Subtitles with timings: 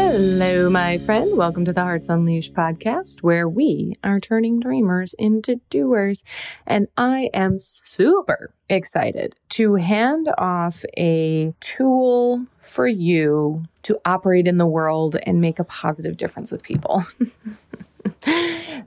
[0.00, 1.36] Hello, my friend.
[1.36, 6.22] Welcome to the Hearts Unleashed podcast, where we are turning dreamers into doers.
[6.68, 14.56] And I am super excited to hand off a tool for you to operate in
[14.56, 17.04] the world and make a positive difference with people.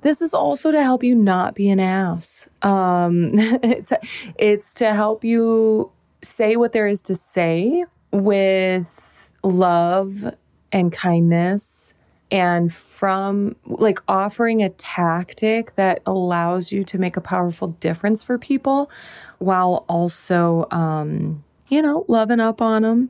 [0.02, 2.48] this is also to help you not be an ass.
[2.62, 3.92] Um, it's
[4.38, 5.92] it's to help you
[6.22, 7.84] say what there is to say
[8.14, 10.34] with love
[10.72, 11.94] and kindness
[12.32, 18.38] and from like offering a tactic that allows you to make a powerful difference for
[18.38, 18.90] people
[19.40, 23.10] while also um you know loving up on them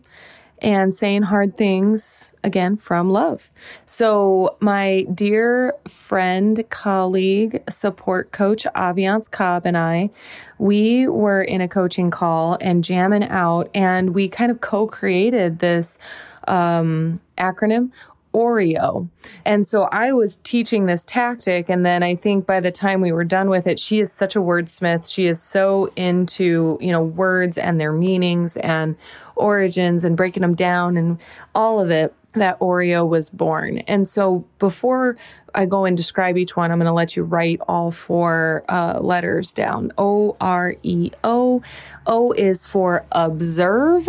[0.61, 3.51] and saying hard things again from love.
[3.85, 10.11] So, my dear friend, colleague, support coach Aviance Cobb and I,
[10.59, 15.59] we were in a coaching call and jamming out, and we kind of co created
[15.59, 15.97] this
[16.47, 17.91] um, acronym
[18.33, 19.09] Oreo.
[19.45, 21.69] And so I was teaching this tactic.
[21.69, 24.35] And then I think by the time we were done with it, she is such
[24.35, 25.11] a wordsmith.
[25.11, 28.95] She is so into, you know, words and their meanings and
[29.35, 31.17] origins and breaking them down and
[31.55, 33.79] all of it that Oreo was born.
[33.79, 35.17] And so before
[35.53, 38.99] I go and describe each one, I'm going to let you write all four uh,
[39.01, 41.61] letters down O R E O.
[42.07, 44.07] O is for observe.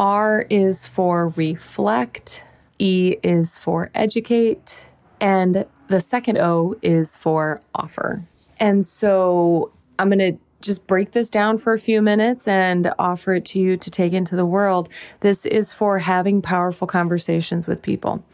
[0.00, 2.42] R is for reflect,
[2.78, 4.86] E is for educate,
[5.20, 8.24] and the second O is for offer.
[8.58, 13.34] And so I'm going to just break this down for a few minutes and offer
[13.34, 14.88] it to you to take into the world.
[15.20, 18.24] This is for having powerful conversations with people.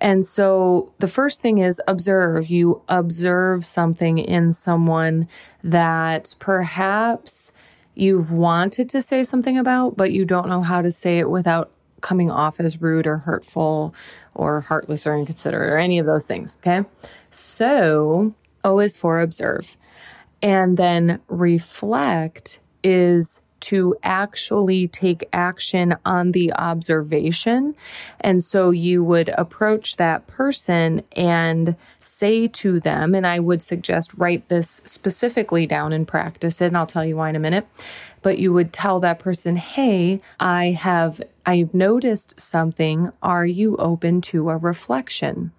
[0.00, 2.48] And so the first thing is observe.
[2.48, 5.26] You observe something in someone
[5.64, 7.50] that perhaps
[7.98, 11.70] you've wanted to say something about, but you don't know how to say it without
[12.00, 13.94] coming off as rude or hurtful
[14.34, 16.56] or heartless or inconsiderate or any of those things.
[16.60, 16.88] Okay.
[17.30, 19.76] So O is for observe.
[20.40, 27.74] And then reflect is to actually take action on the observation.
[28.20, 34.14] And so you would approach that person and say to them, and I would suggest
[34.14, 37.66] write this specifically down and practice it, and I'll tell you why in a minute.
[38.20, 43.10] But you would tell that person, hey, I have I've noticed something.
[43.22, 45.52] Are you open to a reflection?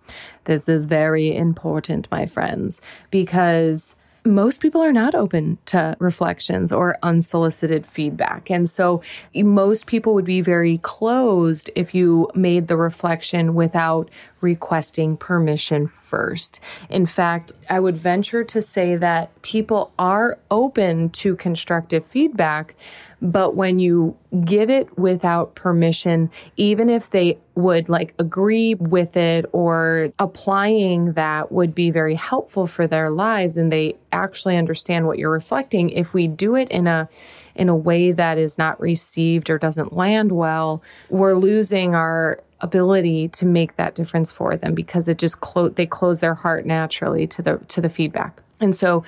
[0.44, 6.98] This is very important, my friends, because most people are not open to reflections or
[7.04, 8.50] unsolicited feedback.
[8.50, 9.02] And so
[9.36, 14.10] most people would be very closed if you made the reflection without
[14.42, 16.60] requesting permission first.
[16.90, 22.76] In fact, I would venture to say that people are open to constructive feedback,
[23.22, 24.16] but when you
[24.46, 31.52] give it without permission, even if they would like agree with it or applying that
[31.52, 36.14] would be very helpful for their lives and they actually understand what you're reflecting, if
[36.14, 37.10] we do it in a
[37.56, 43.28] in a way that is not received or doesn't land well, we're losing our ability
[43.30, 47.28] to make that difference for them because it just close they close their heart naturally
[47.28, 48.42] to the to the feedback.
[48.62, 49.04] And so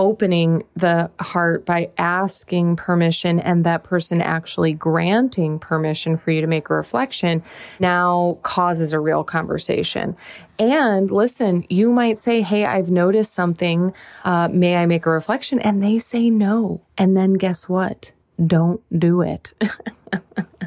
[0.00, 6.46] opening the heart by asking permission and that person actually granting permission for you to
[6.46, 7.42] make a reflection
[7.80, 10.16] now causes a real conversation.
[10.58, 13.92] And listen, you might say, Hey, I've noticed something.
[14.24, 15.60] Uh, may I make a reflection?
[15.60, 16.80] And they say no.
[16.96, 18.10] And then guess what?
[18.46, 19.52] Don't do it.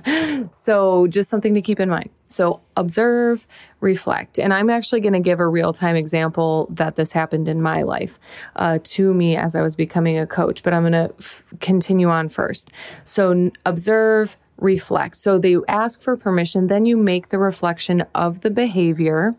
[0.52, 2.12] so, just something to keep in mind.
[2.34, 3.46] So, observe,
[3.80, 4.40] reflect.
[4.40, 7.84] And I'm actually going to give a real time example that this happened in my
[7.84, 8.20] life
[8.56, 12.10] uh, to me as I was becoming a coach, but I'm going to f- continue
[12.10, 12.70] on first.
[13.04, 15.16] So, observe, reflect.
[15.16, 19.36] So, they ask for permission, then you make the reflection of the behavior,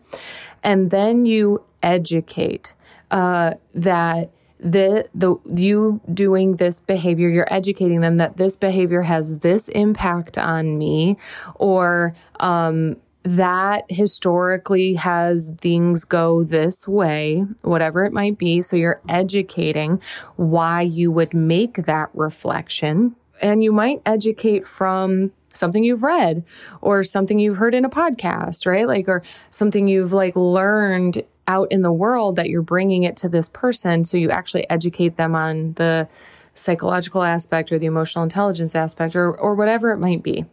[0.63, 2.73] and then you educate
[3.11, 9.37] uh, that the the you doing this behavior you're educating them that this behavior has
[9.39, 11.17] this impact on me
[11.55, 18.61] or um, that historically has things go this way whatever it might be.
[18.61, 19.99] So you're educating
[20.35, 23.15] why you would make that reflection.
[23.41, 26.43] And you might educate from something you've read
[26.81, 28.87] or something you've heard in a podcast right?
[28.87, 33.29] Like or something you've like learned out in the world that you're bringing it to
[33.29, 34.05] this person.
[34.05, 36.07] So you actually educate them on the
[36.55, 40.43] psychological aspect or the emotional intelligence aspect or, or whatever it might be.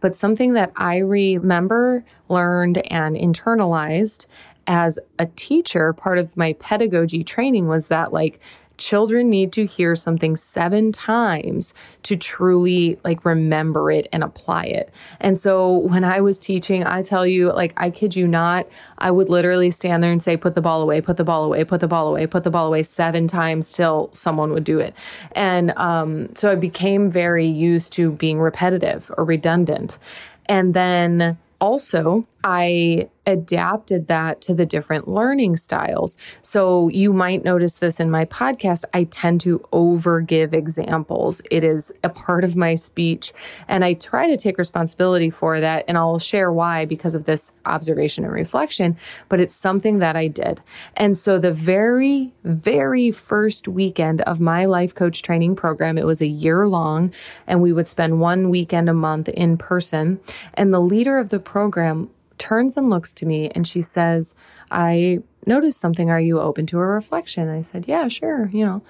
[0.01, 4.25] But something that I remember, learned, and internalized
[4.67, 8.39] as a teacher, part of my pedagogy training was that, like,
[8.79, 11.73] children need to hear something seven times
[12.03, 14.89] to truly like remember it and apply it.
[15.19, 18.67] And so when I was teaching, I tell you, like, I kid you not,
[18.97, 21.63] I would literally stand there and say, put the ball away, put the ball away,
[21.65, 24.95] put the ball away, put the ball away seven times till someone would do it.
[25.33, 29.99] And um, so I became very used to being repetitive or redundant.
[30.47, 36.17] And then also, I adapted that to the different learning styles.
[36.41, 38.83] So you might notice this in my podcast.
[38.93, 41.41] I tend to overgive examples.
[41.49, 43.31] It is a part of my speech,
[43.67, 45.85] and I try to take responsibility for that.
[45.87, 48.97] And I'll share why because of this observation and reflection,
[49.29, 50.61] but it's something that I did.
[50.97, 56.21] And so the very, very first weekend of my life coach training program, it was
[56.21, 57.13] a year long,
[57.47, 60.19] and we would spend one weekend a month in person.
[60.55, 62.09] And the leader of the program
[62.39, 64.33] turns and looks to me and she says,
[64.71, 66.09] I noticed something.
[66.09, 67.49] Are you open to a reflection?
[67.49, 68.81] I said, Yeah, sure, you know.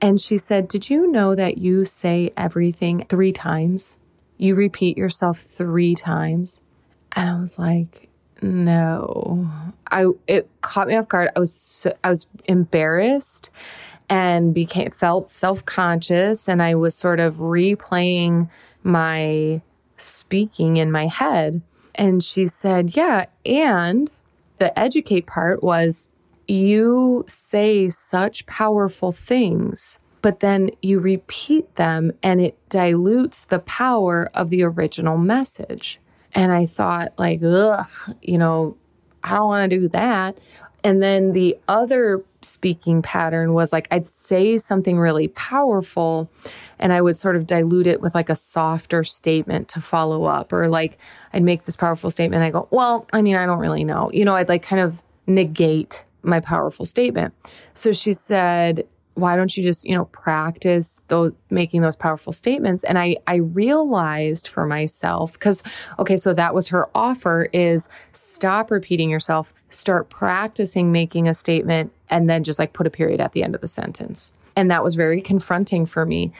[0.00, 3.98] And she said, Did you know that you say everything three times?
[4.38, 6.60] You repeat yourself three times?
[7.12, 8.08] And I was like,
[8.42, 9.48] no.
[9.90, 11.30] I it caught me off guard.
[11.34, 13.50] I was so, I was embarrassed
[14.08, 18.48] and became felt self-conscious and I was sort of replaying
[18.82, 19.60] my
[19.96, 21.62] speaking in my head.
[21.96, 23.26] And she said, Yeah.
[23.44, 24.10] And
[24.58, 26.08] the educate part was
[26.48, 34.30] you say such powerful things, but then you repeat them and it dilutes the power
[34.34, 36.00] of the original message.
[36.34, 37.88] And I thought, like, ugh,
[38.22, 38.76] you know,
[39.24, 40.38] I don't want to do that.
[40.86, 46.30] And then the other speaking pattern was like I'd say something really powerful
[46.78, 50.52] and I would sort of dilute it with like a softer statement to follow up
[50.52, 50.98] or like
[51.32, 54.24] I'd make this powerful statement I go, "Well, I mean, I don't really know." You
[54.24, 57.34] know, I'd like kind of negate my powerful statement.
[57.74, 62.84] So she said, why don't you just you know practice those making those powerful statements
[62.84, 65.62] and i i realized for myself because
[65.98, 71.92] okay so that was her offer is stop repeating yourself start practicing making a statement
[72.10, 74.32] and then just like put a period at the end of the sentence.
[74.56, 76.32] And that was very confronting for me.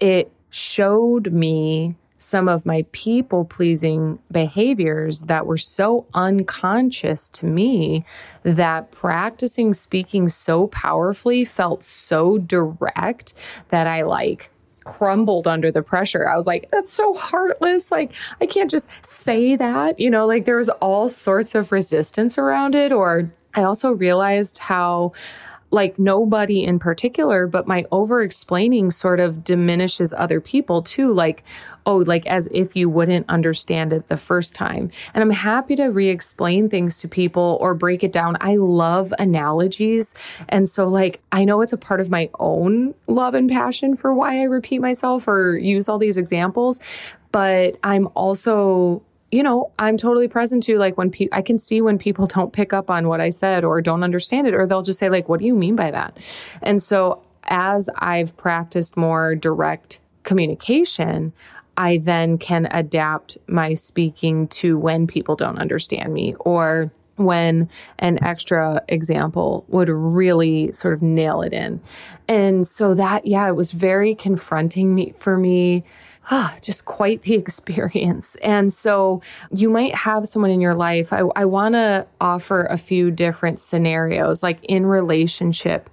[0.00, 8.04] It showed me some of my people pleasing behaviors that were so unconscious to me
[8.44, 13.34] that practicing speaking so powerfully felt so direct
[13.70, 14.51] that I like
[14.84, 16.28] crumbled under the pressure.
[16.28, 17.90] I was like, that's so heartless.
[17.90, 19.98] Like, I can't just say that.
[19.98, 22.92] You know, like there was all sorts of resistance around it.
[22.92, 25.12] Or I also realized how
[25.72, 31.12] like nobody in particular, but my over explaining sort of diminishes other people too.
[31.12, 31.42] Like,
[31.86, 34.90] oh, like as if you wouldn't understand it the first time.
[35.14, 38.36] And I'm happy to re explain things to people or break it down.
[38.40, 40.14] I love analogies.
[40.50, 44.12] And so, like, I know it's a part of my own love and passion for
[44.12, 46.80] why I repeat myself or use all these examples,
[47.32, 51.80] but I'm also you know, I'm totally present to like when people, I can see
[51.80, 54.82] when people don't pick up on what I said or don't understand it, or they'll
[54.82, 56.18] just say, like, what do you mean by that?
[56.60, 61.32] And so as I've practiced more direct communication,
[61.76, 66.92] I then can adapt my speaking to when people don't understand me or
[67.24, 71.80] when an extra example would really sort of nail it in.
[72.28, 75.84] And so that, yeah, it was very confronting me for me
[76.30, 78.36] ah, just quite the experience.
[78.36, 79.22] And so
[79.54, 81.12] you might have someone in your life.
[81.12, 85.90] I, I want to offer a few different scenarios, like in relationship.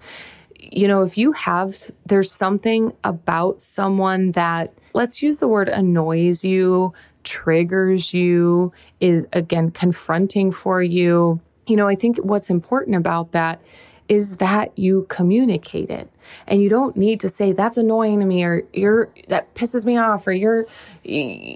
[0.55, 6.43] You know, if you have, there's something about someone that, let's use the word annoys
[6.43, 6.93] you,
[7.23, 11.39] triggers you, is again confronting for you.
[11.67, 13.61] You know, I think what's important about that
[14.09, 16.09] is that you communicate it.
[16.47, 19.97] And you don't need to say that's annoying to me or you're that pisses me
[19.97, 20.65] off or you're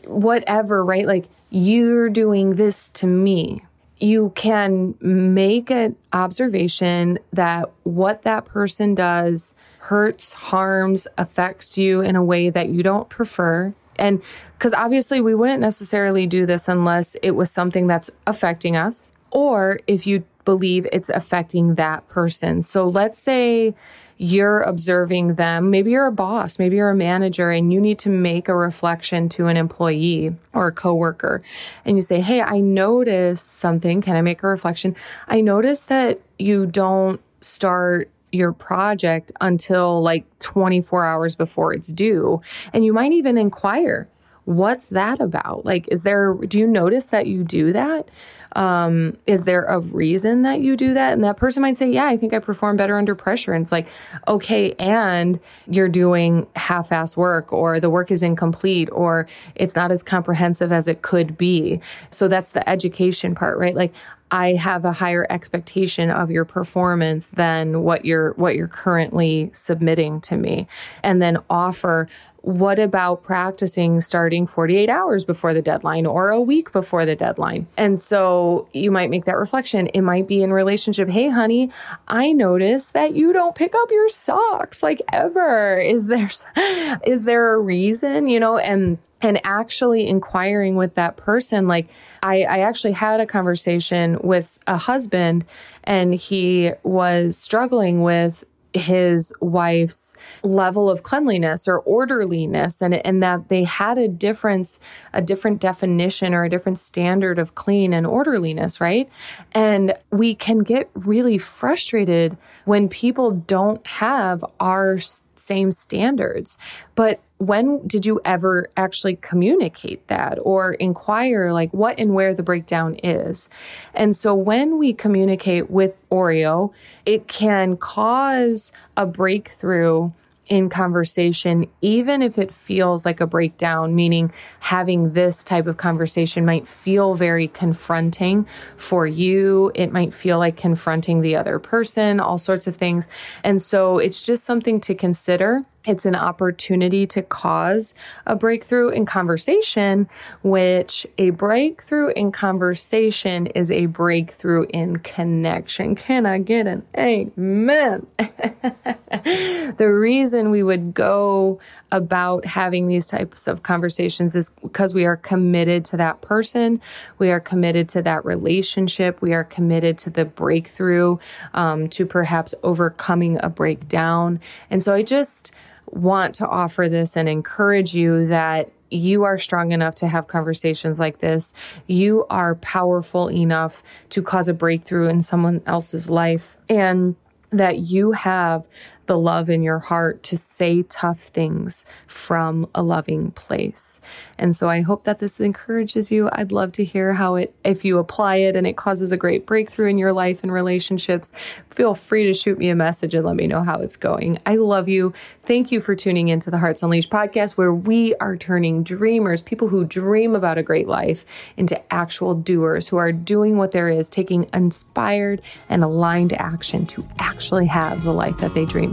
[0.05, 1.05] whatever, right?
[1.05, 3.63] Like you're doing this to me.
[3.99, 12.15] You can make an observation that what that person does hurts, harms, affects you in
[12.15, 13.73] a way that you don't prefer.
[13.97, 14.21] And
[14.57, 19.79] because obviously we wouldn't necessarily do this unless it was something that's affecting us or
[19.87, 22.61] if you believe it's affecting that person.
[22.61, 23.73] So let's say
[24.17, 25.69] you're observing them.
[25.69, 29.27] Maybe you're a boss, maybe you're a manager, and you need to make a reflection
[29.29, 31.41] to an employee or a coworker.
[31.83, 34.01] And you say, Hey, I noticed something.
[34.01, 34.95] Can I make a reflection?
[35.27, 42.41] I noticed that you don't start your project until like 24 hours before it's due.
[42.73, 44.09] And you might even inquire,
[44.45, 45.65] What's that about?
[45.65, 48.09] Like, is there, do you notice that you do that?
[48.55, 51.13] Um, is there a reason that you do that?
[51.13, 53.53] And that person might say, Yeah, I think I perform better under pressure.
[53.53, 53.87] And it's like,
[54.27, 59.91] okay, and you're doing half ass work, or the work is incomplete, or it's not
[59.91, 61.81] as comprehensive as it could be.
[62.09, 63.75] So that's the education part, right?
[63.75, 63.93] Like,
[64.33, 70.21] I have a higher expectation of your performance than what you're what you're currently submitting
[70.21, 70.67] to me
[71.03, 72.09] and then offer
[72.41, 77.67] what about practicing starting 48 hours before the deadline or a week before the deadline?
[77.77, 79.87] And so you might make that reflection.
[79.87, 81.07] It might be in relationship.
[81.07, 81.71] Hey, honey,
[82.09, 85.79] I notice that you don't pick up your socks like ever.
[85.79, 86.29] Is there,
[87.05, 91.87] is there a reason, you know, and, and actually inquiring with that person, like
[92.21, 95.45] I, I actually had a conversation with a husband
[95.85, 103.47] and he was struggling with his wife's level of cleanliness or orderliness and, and that
[103.47, 104.79] they had a difference
[105.13, 109.09] a different definition or a different standard of clean and orderliness right?
[109.51, 114.97] And we can get really frustrated when people don't have our
[115.35, 116.57] same standards.
[116.95, 122.43] But when did you ever actually communicate that or inquire like what and where the
[122.43, 123.49] breakdown is?
[123.93, 126.71] And so when we communicate with oreo
[127.05, 130.11] it can cause a breakthrough
[130.47, 136.45] in conversation, even if it feels like a breakdown, meaning having this type of conversation
[136.45, 138.45] might feel very confronting
[138.77, 139.71] for you.
[139.75, 143.07] It might feel like confronting the other person, all sorts of things.
[143.43, 147.93] And so it's just something to consider it's an opportunity to cause
[148.25, 150.07] a breakthrough in conversation,
[150.41, 155.95] which a breakthrough in conversation is a breakthrough in connection.
[155.95, 158.07] Can I get an amen?
[159.77, 161.59] the reason we would go
[161.91, 166.81] about having these types of conversations is because we are committed to that person.
[167.19, 169.21] We are committed to that relationship.
[169.21, 171.17] We are committed to the breakthrough,
[171.53, 174.39] um, to perhaps overcoming a breakdown.
[174.69, 175.51] And so I just,
[175.93, 180.99] want to offer this and encourage you that you are strong enough to have conversations
[180.99, 181.53] like this.
[181.87, 186.57] You are powerful enough to cause a breakthrough in someone else's life.
[186.69, 187.15] And
[187.51, 188.67] that you have
[189.05, 193.99] the love in your heart to say tough things from a loving place.
[194.37, 196.29] And so I hope that this encourages you.
[196.31, 199.45] I'd love to hear how it, if you apply it and it causes a great
[199.45, 201.33] breakthrough in your life and relationships,
[201.69, 204.39] feel free to shoot me a message and let me know how it's going.
[204.45, 205.13] I love you.
[205.45, 209.67] Thank you for tuning into the Hearts Unleashed podcast, where we are turning dreamers, people
[209.67, 211.25] who dream about a great life,
[211.57, 217.07] into actual doers who are doing what there is, taking inspired and aligned action to
[217.19, 218.92] actually have the life that they dream